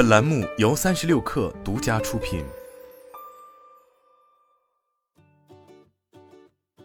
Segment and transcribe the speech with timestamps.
[0.00, 2.42] 本栏目由三十六氪独家出品。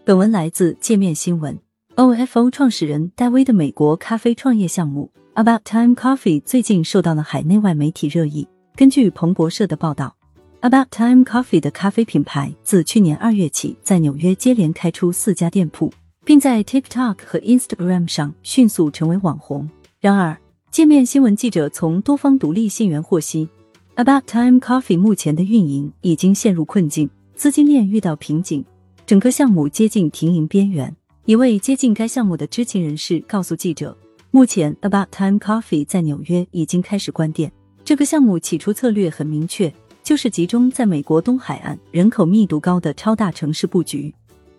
[0.03, 1.57] 本文来自界面新闻。
[1.96, 8.46] OFO 创始人戴威的美国咖啡创业项目 About Time Coffee 最近受到了海内外媒体热议。
[8.75, 10.18] 根据彭博社的报道
[10.59, 15.89] ，About Time Coffee 的咖啡品牌自去年二月起在纽约接连开出四家店铺，
[16.25, 19.70] 并在 TikTok 和 Instagram 上迅速成为网红。
[20.02, 20.38] 然而，
[20.76, 23.48] 界面新闻记者从多方独立信源获悉
[23.96, 28.61] ，About Time Coffee 目前的运营已经陷入困境，资金链遇到瓶颈，
[29.06, 30.93] 整个项目接近停营边缘。
[31.24, 33.97] 一位接近该项目的知情人士告诉记者，
[34.31, 37.50] 目前 About Time Coffee 在纽约已经开始关店。
[37.86, 44.14] 这个项目起初策略很明确，就是集中在美国东海岸人口密度高的超大城市布局。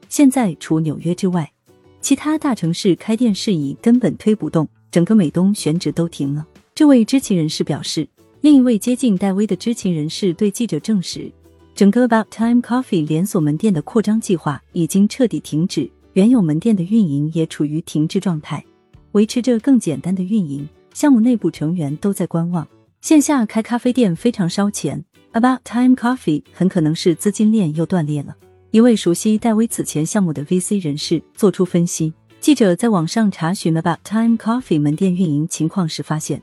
[0.08, 1.52] 现在除纽约之外，
[2.00, 4.66] 其他大城市开店事宜根本推不动。
[4.90, 6.46] 整个美东选址都停了。
[6.74, 8.08] 这位知情人士表示，
[8.40, 11.32] 另一位接近戴威的知情人士对记者证实，
[11.74, 18.64] 整个 About Time Coffee 连锁门店的扩张计划已经彻底停止，原有门店的运营也处于停滞状态，
[19.12, 20.68] 维持着更简单的运营。
[20.94, 22.66] 项目内部成员都在观望。
[23.02, 28.34] 线下开咖啡店非常烧钱，About Time Coffee 很可能是资金链又断裂了。
[28.70, 32.12] 一位熟悉戴威此前项目的 VC 人士做出分析。
[32.46, 36.40] 记者在网上查询了 About Time Coffee 门店运营情况时发现，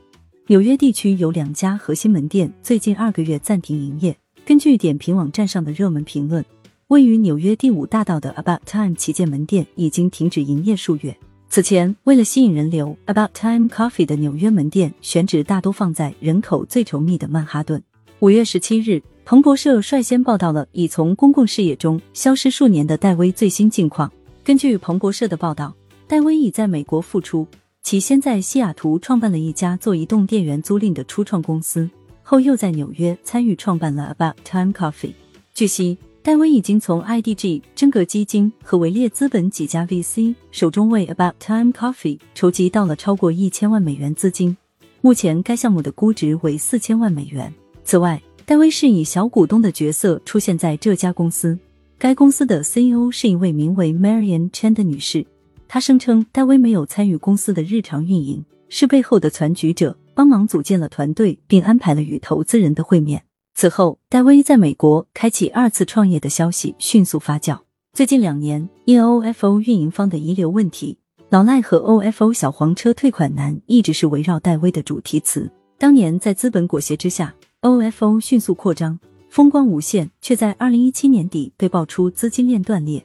[0.48, 4.14] 纽约地区有两家核心门店最近二个月暂停营业。
[4.44, 6.44] 根据点评网站上的热门评论，
[6.88, 11.16] 位于纽约第五大道的 About Time 旗舰门店已经停止营业数月。
[11.48, 17.82] 此前，为了吸引人流，About Time Coffee 的纽约门店选址大多放在人口最稠密的曼哈顿。
[18.18, 24.12] 五月十七日，彭博社率先报道了已从公共视野中消失数年的戴威最新近况。
[24.44, 25.74] 根据彭博社的报道。
[26.06, 27.46] 戴威已在美国复出，
[27.82, 31.88] 其先在西雅图创办了一家做移动电源租赁的初创公司，
[32.22, 35.14] 后又在纽约参与创办了 About Time Coffee。
[35.54, 44.54] 据悉，戴威已经从 IDG、真格基金和维列资本几家 VC 手中为 About Time Coffee 筹集到了超过一千万美元资金，
[45.00, 47.52] 目前该项目的估值为四千万美元。
[47.82, 51.58] 此外，戴威是以小股东的角色出现在这家公司，
[51.98, 55.24] 该公司的 CEO 是一位名为 Marian Chen 的女士。
[55.74, 63.24] 他声称，戴威没有参与公司的日常运营，是背后的攒局者，帮忙组建了团队，并安排了与投资人的会面。
[63.56, 67.58] 此后，戴威在美国开启二次创业的消息迅速发酵。
[67.92, 70.96] 最近两年，因 OFO 运营方的遗留问题，
[71.28, 75.50] 老赖和 OFO 小黄车退款难一直是围绕戴威的主题词。
[75.76, 83.04] 当年在资本裹挟之下，OFO 迅速扩张，风光无限，却在二零一七年底被爆出资金链断裂。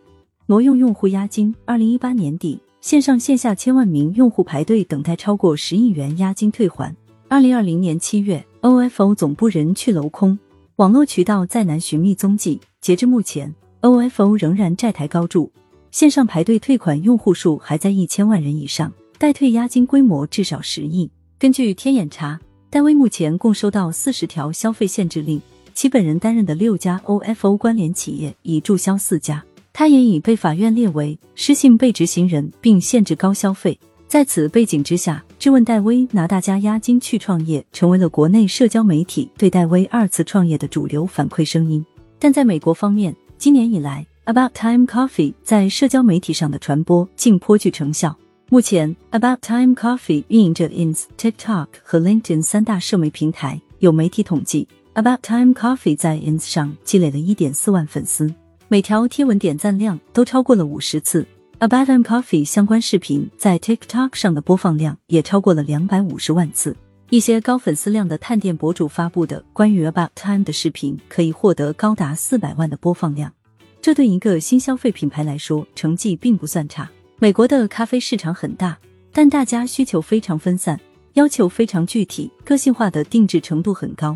[0.49, 6.95] 挪用用户押金，二零一八年底，线上线下千万名用户排队等待超过十亿元押金退还。
[7.27, 10.39] 二零二零年七月，OFO 总部人去楼空，
[10.77, 12.59] 网络渠道再难寻觅踪迹。
[12.81, 15.51] 截至目前，OFO 仍然债台高筑，
[15.91, 21.11] 线上排队退款用户数还在一千万人以上，待退押金规模至少十亿。
[21.37, 22.39] 根据天眼查，
[22.71, 25.39] 戴威目前共收到四十条消费限制令，
[25.75, 29.43] 其本人担任的六家 OFO 关联企业已注销四家。
[29.79, 33.79] 他也已被法院列为失信被执行人，并限制高消费。
[34.09, 41.81] 在此背景之下，质问戴威拿大家押金去创业，成为了国内社交媒体对戴威二次创业的主流反馈声音。
[42.19, 48.13] 但在美国方面，今年以来，About Time Coffee 在社交媒体上的传播竟颇具成效。
[48.49, 53.61] 目前，About Time Coffee 运营着 Ins、TikTok 和 LinkedIn 三大社媒平台。
[53.79, 58.29] 有媒体统计，About Time Coffee 在 Ins 上积累了一点四万粉丝。
[58.71, 61.25] 每条贴文点赞量都超过了五十次
[61.57, 66.75] ，About Time Coffee 相关视频在 TikTok 上的播放量也超过了两百五十万次。
[67.09, 73.33] 一些高粉丝量的探店博主发布的关于 About Time 的视频，可以获得高达四百万的播放量。
[73.81, 76.87] 这对一个新消费品牌来说，成绩并不算差。
[77.17, 78.77] 美国的咖啡市场很大，
[79.11, 80.79] 但大家需求非常分散，
[81.13, 84.15] 要求非常具体，个性化的定制程度很高。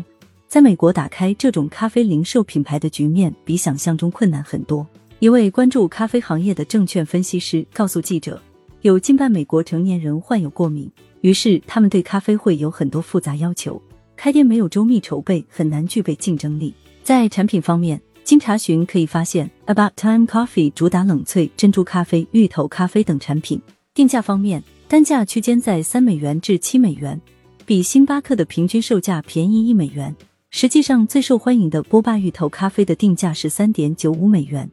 [0.54, 4.86] 在美国打开这种咖啡零售品牌的局面比想象中困难很多。
[5.18, 8.40] 一位关注咖啡行业的证券分析师告诉记者，
[8.82, 10.88] 有近半美国成年人患有过敏，
[11.22, 13.82] 于是他们对咖啡会有很多复杂要求。
[14.14, 16.72] 开店没有周密筹备，很难具备竞争力。
[17.02, 23.60] 在产品方面，经查询可以发现，About Time Coffee 主打冷萃珍珠咖啡、芋头咖啡等产品。
[23.92, 27.20] 定价方面，单价区间在三美元至七美元，
[27.66, 30.14] 比星巴克的平均售价便宜一美元。
[30.56, 34.70] 实际上，最受欢迎的波霸芋头咖啡的定价是三点九五美元，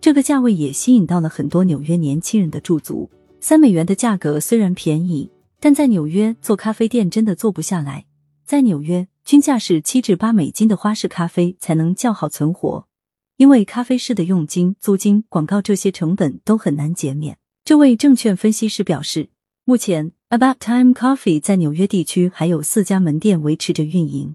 [0.00, 3.08] 这个价位也吸引到了很多纽约年轻人的驻足。
[3.38, 5.30] 三美元的价格虽然便宜，
[5.60, 8.06] 但在纽约做咖啡店真的做不下来。
[8.44, 12.88] 在纽约，均价是七至八美金的花式咖啡才能较好存活，
[13.36, 17.38] 因为咖啡师的佣金、租金、广告这些成本都很难减免。
[17.64, 19.28] 这位证券分析师表示，
[19.64, 24.34] 目前 About Time Coffee 在纽约地区还有四家门店维持着运营。